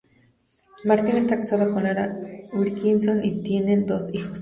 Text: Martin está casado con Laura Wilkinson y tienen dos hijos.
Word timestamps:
Martin 0.83 1.15
está 1.17 1.35
casado 1.37 1.71
con 1.71 1.83
Laura 1.83 2.17
Wilkinson 2.53 3.23
y 3.23 3.43
tienen 3.43 3.85
dos 3.85 4.11
hijos. 4.11 4.39